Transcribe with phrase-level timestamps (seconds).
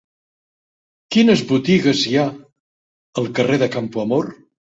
[1.15, 2.25] Quines botigues hi ha
[3.23, 4.35] al carrer de Campoamor?